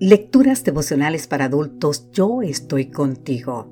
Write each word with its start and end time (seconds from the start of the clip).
Lecturas 0.00 0.64
devocionales 0.64 1.28
para 1.28 1.44
adultos 1.44 2.10
Yo 2.10 2.42
estoy 2.42 2.86
contigo. 2.86 3.70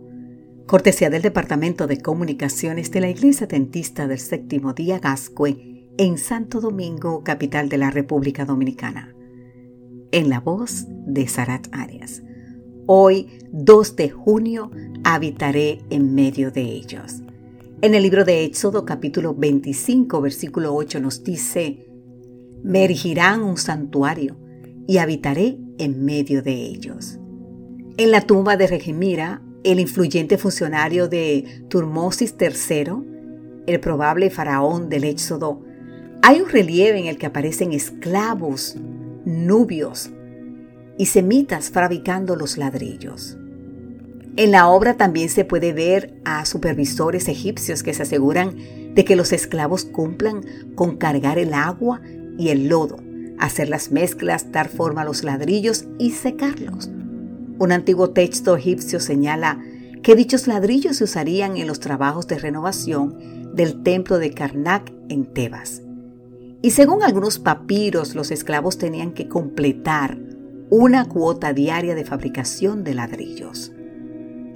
Cortesía 0.69 1.11
del 1.11 1.21
Departamento 1.21 1.89
de 1.89 2.01
Comunicaciones 2.01 2.93
de 2.93 3.01
la 3.01 3.11
Iglesia 3.11 3.49
Dentista 3.49 4.07
del 4.07 4.21
Séptimo 4.21 4.73
Día 4.73 5.01
Gascue 5.01 5.89
en 5.99 6.19
Santo 6.19 6.61
Domingo, 6.61 7.25
capital 7.25 7.69
de 7.69 7.79
la 7.79 7.91
República 7.91 8.45
Dominicana. 8.45 9.17
En 10.13 10.29
la 10.29 10.39
voz 10.39 10.85
de 10.89 11.27
Sarat 11.27 11.67
Arias. 11.73 12.23
Hoy, 12.87 13.27
2 13.51 13.97
de 13.97 14.11
junio, 14.11 14.71
habitaré 15.03 15.81
en 15.91 16.15
medio 16.15 16.53
de 16.53 16.63
ellos. 16.63 17.21
En 17.81 17.97
el 17.97 18.05
libro 18.05 18.25
de 18.25 18.45
Éxodo 18.45 18.85
capítulo 18.85 19.35
25 19.35 20.21
versículo 20.21 20.73
8 20.73 21.01
nos 21.01 21.25
dice, 21.25 21.85
Me 22.63 22.85
erigirán 22.85 23.43
un 23.43 23.57
santuario 23.57 24.37
y 24.87 24.99
habitaré 24.99 25.59
en 25.79 26.05
medio 26.05 26.43
de 26.43 26.53
ellos. 26.53 27.19
En 27.97 28.11
la 28.11 28.23
tumba 28.23 28.57
de 28.57 28.67
Regimira, 28.67 29.43
el 29.65 29.79
influyente 29.79 30.39
funcionario 30.39 31.09
de 31.09 31.65
Turmosis 31.69 32.35
III, 32.41 32.93
el 33.67 33.81
probable 33.81 34.31
faraón 34.31 34.89
del 34.89 35.05
Éxodo, 35.05 35.63
hay 36.23 36.41
un 36.41 36.49
relieve 36.49 36.99
en 36.99 37.07
el 37.07 37.19
que 37.19 37.27
aparecen 37.27 37.73
esclavos, 37.73 38.77
nubios 39.25 40.11
y 40.99 41.07
semitas 41.07 41.71
fabricando 41.71 42.37
los 42.37 42.57
ladrillos. 42.57 43.37
En 44.37 44.51
la 44.51 44.69
obra 44.69 44.97
también 44.97 45.29
se 45.29 45.45
puede 45.45 45.73
ver 45.73 46.15
a 46.25 46.47
supervisores 46.47 47.29
egipcios 47.29 47.83
que 47.83 47.93
se 47.93 48.05
aseguran 48.05 48.57
de 48.95 49.05
que 49.05 49.17
los 49.17 49.33
esclavos 49.33 49.85
cumplan 49.85 50.43
con 50.75 50.97
cargar 50.97 51.39
el 51.39 51.53
agua 51.53 52.01
y 52.39 52.49
el 52.49 52.69
lodo 52.69 53.12
hacer 53.47 53.69
las 53.69 53.91
mezclas, 53.91 54.53
dar 54.53 54.69
forma 54.69 55.03
a 55.03 55.05
los 55.05 55.25
ladrillos 55.25 55.87
y 55.99 56.13
secarlos. 56.13 56.91
Un 57.59 57.73
antiguo 57.73 58.11
texto 58.11 58.57
egipcio 58.57 59.01
señala 59.01 59.61
que 60.03 60.15
dichos 60.15 60.47
ladrillos 60.47 60.97
se 60.97 61.05
usarían 61.05 61.57
en 61.57 61.67
los 61.67 61.81
trabajos 61.81 62.27
de 62.29 62.39
renovación 62.39 63.53
del 63.55 63.83
templo 63.83 64.19
de 64.19 64.31
Karnak 64.31 64.93
en 65.09 65.25
Tebas. 65.33 65.83
Y 66.63 66.71
según 66.71 67.03
algunos 67.03 67.41
papiros, 67.41 68.15
los 68.15 68.31
esclavos 68.31 68.79
tenían 68.79 69.13
que 69.13 69.29
completar 69.29 70.19
una 70.71 71.09
cuota 71.09 71.53
diaria 71.53 71.95
de 71.95 72.05
fabricación 72.05 72.85
de 72.85 72.95
ladrillos. 72.95 73.73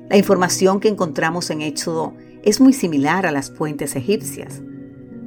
La 0.09 0.17
información 0.17 0.79
que 0.79 0.89
encontramos 0.89 1.51
en 1.51 1.63
Éxodo 1.63 2.15
es 2.45 2.61
muy 2.61 2.73
similar 2.73 3.27
a 3.27 3.33
las 3.33 3.51
fuentes 3.51 3.97
egipcias. 3.97 4.63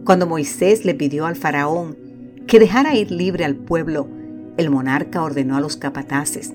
Cuando 0.05 0.25
Moisés 0.25 0.85
le 0.85 0.95
pidió 0.95 1.25
al 1.25 1.35
faraón 1.35 2.08
que 2.49 2.59
dejara 2.59 2.95
ir 2.95 3.11
libre 3.11 3.45
al 3.45 3.55
pueblo, 3.55 4.09
el 4.57 4.71
monarca 4.71 5.21
ordenó 5.21 5.55
a 5.55 5.61
los 5.61 5.77
capataces, 5.77 6.51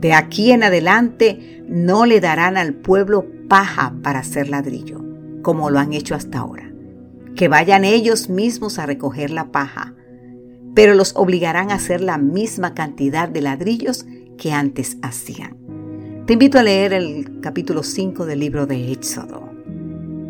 de 0.00 0.14
aquí 0.14 0.52
en 0.52 0.62
adelante 0.62 1.62
no 1.68 2.06
le 2.06 2.20
darán 2.20 2.56
al 2.56 2.72
pueblo 2.72 3.26
paja 3.46 3.94
para 4.02 4.20
hacer 4.20 4.48
ladrillo, 4.48 5.04
como 5.42 5.68
lo 5.68 5.80
han 5.80 5.92
hecho 5.92 6.14
hasta 6.14 6.38
ahora. 6.38 6.72
Que 7.36 7.48
vayan 7.48 7.84
ellos 7.84 8.30
mismos 8.30 8.78
a 8.78 8.86
recoger 8.86 9.30
la 9.30 9.52
paja, 9.52 9.94
pero 10.74 10.94
los 10.94 11.14
obligarán 11.14 11.70
a 11.70 11.74
hacer 11.74 12.00
la 12.00 12.16
misma 12.16 12.72
cantidad 12.72 13.28
de 13.28 13.42
ladrillos 13.42 14.06
que 14.38 14.52
antes 14.52 14.96
hacían. 15.02 15.58
Te 16.24 16.32
invito 16.32 16.58
a 16.58 16.62
leer 16.62 16.94
el 16.94 17.40
capítulo 17.42 17.82
5 17.82 18.24
del 18.24 18.40
libro 18.40 18.66
de 18.66 18.92
Éxodo. 18.92 19.50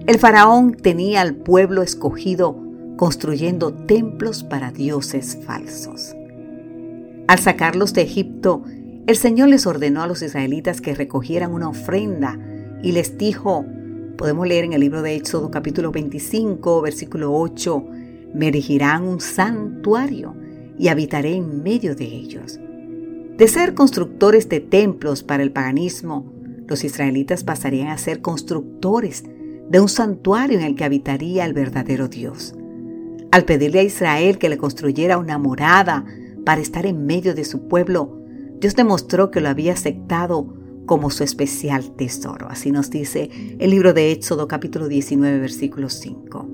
El 0.08 0.18
faraón 0.18 0.74
tenía 0.74 1.20
al 1.20 1.36
pueblo 1.36 1.82
escogido 1.82 2.67
construyendo 2.98 3.72
templos 3.72 4.42
para 4.42 4.72
dioses 4.72 5.38
falsos. 5.46 6.14
Al 7.28 7.38
sacarlos 7.38 7.94
de 7.94 8.02
Egipto, 8.02 8.64
el 9.06 9.16
Señor 9.16 9.48
les 9.48 9.66
ordenó 9.66 10.02
a 10.02 10.06
los 10.08 10.20
israelitas 10.20 10.80
que 10.80 10.94
recogieran 10.94 11.54
una 11.54 11.68
ofrenda 11.68 12.38
y 12.82 12.92
les 12.92 13.16
dijo, 13.16 13.64
podemos 14.18 14.46
leer 14.46 14.64
en 14.64 14.72
el 14.72 14.80
libro 14.80 15.00
de 15.00 15.14
Éxodo 15.14 15.50
capítulo 15.50 15.92
25, 15.92 16.82
versículo 16.82 17.32
8, 17.32 17.86
me 18.34 18.48
erigirán 18.48 19.04
un 19.04 19.20
santuario 19.20 20.34
y 20.76 20.88
habitaré 20.88 21.36
en 21.36 21.62
medio 21.62 21.94
de 21.94 22.04
ellos. 22.04 22.58
De 23.36 23.46
ser 23.46 23.74
constructores 23.74 24.48
de 24.48 24.58
templos 24.58 25.22
para 25.22 25.44
el 25.44 25.52
paganismo, 25.52 26.32
los 26.66 26.82
israelitas 26.82 27.44
pasarían 27.44 27.88
a 27.88 27.98
ser 27.98 28.22
constructores 28.22 29.22
de 29.70 29.80
un 29.80 29.88
santuario 29.88 30.58
en 30.58 30.64
el 30.64 30.74
que 30.74 30.84
habitaría 30.84 31.44
el 31.44 31.52
verdadero 31.52 32.08
Dios. 32.08 32.57
Al 33.30 33.44
pedirle 33.44 33.80
a 33.80 33.82
Israel 33.82 34.38
que 34.38 34.48
le 34.48 34.56
construyera 34.56 35.18
una 35.18 35.38
morada 35.38 36.04
para 36.44 36.60
estar 36.60 36.86
en 36.86 37.04
medio 37.06 37.34
de 37.34 37.44
su 37.44 37.68
pueblo, 37.68 38.18
Dios 38.58 38.74
demostró 38.74 39.30
que 39.30 39.40
lo 39.40 39.48
había 39.48 39.74
aceptado 39.74 40.54
como 40.86 41.10
su 41.10 41.22
especial 41.22 41.94
tesoro. 41.96 42.48
Así 42.48 42.70
nos 42.70 42.90
dice 42.90 43.30
el 43.58 43.70
libro 43.70 43.92
de 43.92 44.12
Éxodo 44.12 44.48
capítulo 44.48 44.88
19 44.88 45.38
versículo 45.38 45.90
5. 45.90 46.48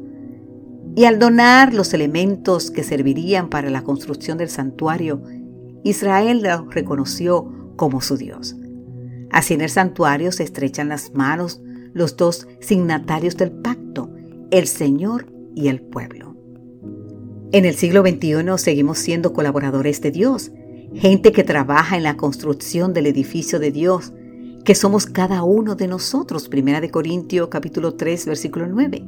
Y 0.97 1.05
al 1.05 1.19
donar 1.19 1.75
los 1.75 1.95
elementos 1.95 2.71
que 2.71 2.83
servirían 2.83 3.49
para 3.49 3.71
la 3.71 3.83
construcción 3.83 4.37
del 4.37 4.49
santuario, 4.49 5.23
Israel 5.85 6.43
lo 6.43 6.69
reconoció 6.71 7.73
como 7.77 8.01
su 8.01 8.17
Dios. 8.17 8.57
Así 9.31 9.55
en 9.55 9.61
el 9.61 9.71
santuario 9.71 10.33
se 10.33 10.43
estrechan 10.43 10.89
las 10.89 11.15
manos 11.15 11.61
los 11.93 12.17
dos 12.17 12.49
signatarios 12.61 13.37
del 13.37 13.53
pacto, 13.53 14.11
el 14.51 14.67
Señor 14.67 15.33
y 15.55 15.69
el 15.69 15.81
pueblo. 15.81 16.24
En 17.55 17.65
el 17.65 17.77
siglo 17.77 18.03
XXI 18.03 18.59
seguimos 18.59 18.99
siendo 18.99 19.33
colaboradores 19.33 20.01
de 20.01 20.11
Dios, 20.11 20.51
gente 20.93 21.31
que 21.31 21.45
trabaja 21.45 21.97
en 21.97 22.03
la 22.03 22.17
construcción 22.17 22.93
del 22.93 23.07
edificio 23.07 23.61
de 23.61 23.71
Dios, 23.71 24.13
que 24.65 24.75
somos 24.75 25.07
cada 25.07 25.45
uno 25.45 25.77
de 25.77 25.87
nosotros, 25.87 26.49
Primera 26.49 26.81
de 26.81 26.91
Corintios 26.91 27.47
capítulo 27.47 27.95
3 27.95 28.27
versículo 28.27 28.67
9. 28.67 29.05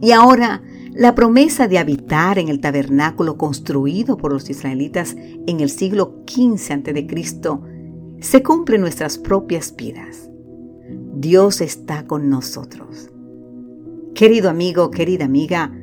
Y 0.00 0.12
ahora 0.12 0.62
la 0.94 1.14
promesa 1.14 1.68
de 1.68 1.76
habitar 1.76 2.38
en 2.38 2.48
el 2.48 2.62
tabernáculo 2.62 3.36
construido 3.36 4.16
por 4.16 4.32
los 4.32 4.48
israelitas 4.48 5.14
en 5.46 5.60
el 5.60 5.68
siglo 5.68 6.22
XV 6.26 6.72
a.C. 6.72 7.36
se 8.20 8.42
cumple 8.42 8.78
nuestras 8.78 9.18
propias 9.18 9.76
vidas. 9.76 10.30
Dios 11.14 11.60
está 11.60 12.06
con 12.06 12.30
nosotros. 12.30 13.10
Querido 14.14 14.48
amigo, 14.48 14.90
querida 14.90 15.26
amiga, 15.26 15.74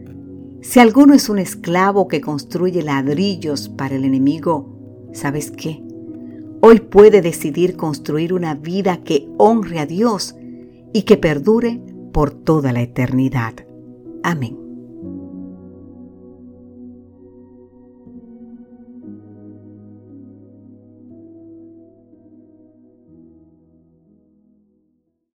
si 0.62 0.80
alguno 0.80 1.14
es 1.14 1.30
un 1.30 1.40
esclavo 1.40 2.08
que 2.08 2.22
construye 2.22 2.82
ladrillos 2.82 3.70
para 3.70 3.96
el 3.96 4.04
enemigo, 4.04 5.10
¿sabes 5.14 5.52
qué? 5.52 5.84
Hoy 6.62 6.80
puede 6.80 7.22
decidir 7.22 7.76
construir 7.76 8.34
una 8.34 8.56
vida 8.56 9.04
que 9.04 9.30
honre 9.38 9.80
a 9.80 9.86
Dios 9.86 10.36
y 10.94 11.04
que 11.04 11.18
perdure 11.18 11.80
por 12.12 12.32
toda 12.32 12.74
la 12.74 12.82
eternidad. 12.82 13.54
Amén. 14.24 14.67